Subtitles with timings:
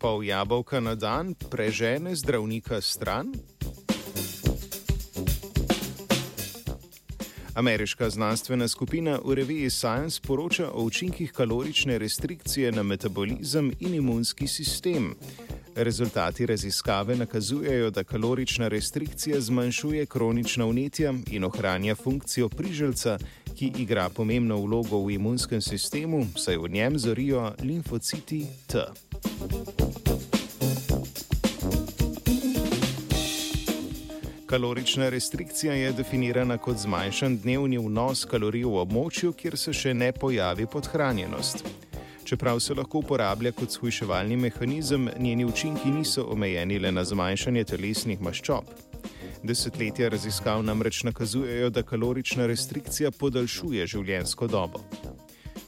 [0.00, 3.36] pol jabolka na dan prežene zdravnika stran?
[7.54, 14.46] Ameriška znanstvena skupina v reviji Science poroča o učinkih kalorične restrikcije na metabolizem in imunski
[14.46, 15.14] sistem.
[15.74, 23.18] Rezultati raziskave nakazujejo, da kalorična restrikcija zmanjšuje kronična vnetja in ohranja funkcijo priželca,
[23.56, 28.78] ki igra pomembno vlogo v imunskem sistemu, saj v njem zorijo limfociti T.
[34.50, 40.08] Kalorična restrikcija je definirana kot zmanjšan dnevni vnos kalorij v območju, kjer se še ne
[40.12, 41.62] pojavi podhranjenost.
[42.26, 48.18] Čeprav se lahko uporablja kot shujševalni mehanizem, njeni učinki niso omejeni le na zmanjšanje telesnih
[48.26, 48.74] maščob.
[49.46, 54.82] Desetletja raziskav namreč nakazujejo, da kalorična restrikcija podaljšuje življenjsko dobo.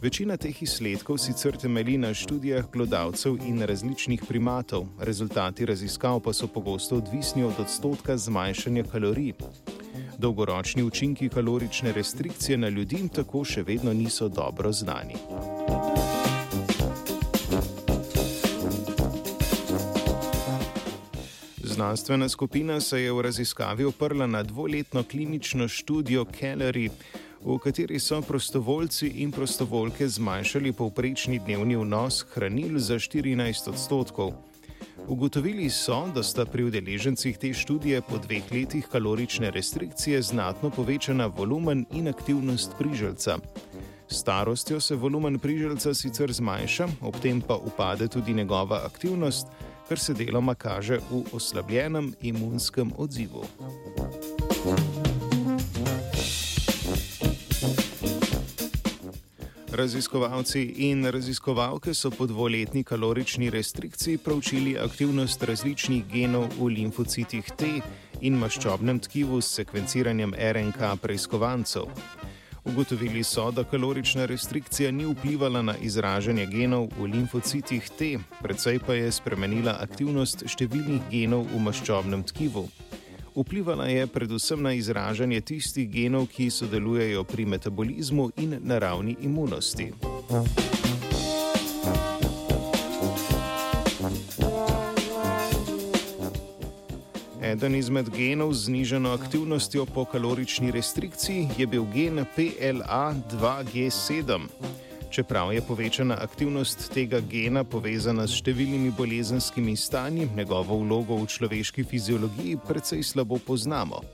[0.00, 6.46] Večina teh izsledkov sicer temelji na študijah glodavcev in različnih primatov, rezultati raziskav pa so
[6.48, 9.32] pogosto odvisni od odstotka zmanjšanja kalorij.
[10.18, 15.14] Dolgoročni učinki kalorične restrikcije na ljudi tako še vedno niso dobro znani.
[21.62, 26.88] Znanstvena skupina se je v raziskavi oprla na dvoletno klinično študijo Calorie
[27.44, 34.32] v kateri so prostovoljci in prostovoljke zmanjšali povprečni dnevni vnos hranil za 14 odstotkov.
[35.08, 41.26] Ugotovili so, da sta pri udeležencih te študije po dveh letih kalorične restrikcije znatno povečana
[41.26, 43.38] volumen in aktivnost priželca.
[44.08, 49.46] Starostjo se volumen priželca sicer zmanjša, ob tem pa upade tudi njegova aktivnost,
[49.88, 53.44] kar se deloma kaže v oslabljenem imunskem odzivu.
[59.72, 67.68] Raziskovalci in raziskovalke so po dvoletni kalorični restrikciji proučili aktivnost različnih genov v limfocitih T
[68.20, 71.86] in maščobnem tkivu s sekvenciranjem RNK preiskovancev.
[72.64, 78.98] Ugotovili so, da kalorična restrikcija ni vplivala na izražanje genov v limfocitih T, predvsej pa
[78.98, 82.66] je spremenila aktivnost številnih genov v maščobnem tkivu.
[83.34, 89.92] Vplivala je predvsem na izražanje tistih genov, ki sodelujejo pri metabolizmu in naravni imunosti.
[97.42, 104.40] Eden izmed genov z znižano aktivnostjo po kalorični restrikciji je bil gen PLA2G7.
[105.10, 111.82] Čeprav je povečana aktivnost tega gena povezana s številnimi bolezenskimi stanji, njegovo vlogo v človeški
[111.82, 114.04] fiziologiji precej slabo poznamo.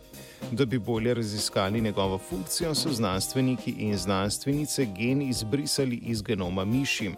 [0.57, 7.13] Da bi bolje raziskali njegovo funkcijo, so znanstveniki in znanstvenice gen izbrisali iz genoma miši.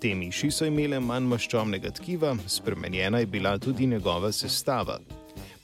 [0.00, 5.00] Te miši so imele manj maščobnega tkiva, spremenjena je bila tudi njegova sestava.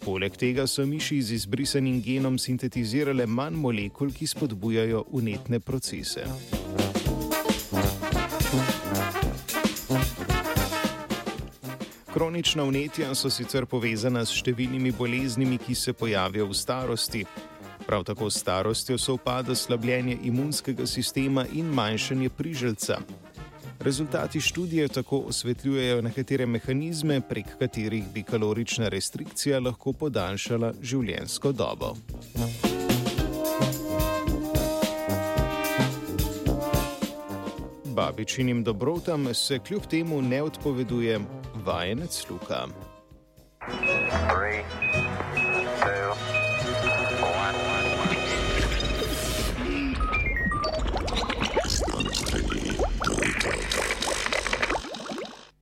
[0.03, 6.27] Poleg tega so miši z izbrisanim genom sintetizirale manj molekul, ki spodbujajo unetne procese.
[12.16, 17.21] Kronična vnetja so sicer povezana s številnimi boleznimi, ki se pojavijo v starosti.
[17.84, 22.97] Prav tako s starostjo se upada slabljenje imunskega sistema in manjšanje priželca.
[23.84, 31.93] Rezultati študije tako osvetljujejo nekatere mehanizme, prek katerih bi kalorična restrikcija lahko podaljšala življenjsko dobo.
[38.16, 41.21] Babičinim dobrotam se kljub temu ne odpoveduje
[41.54, 42.66] vajenec Luka.
[43.60, 45.06] Three.